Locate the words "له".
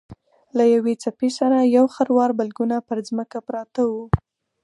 0.57-0.63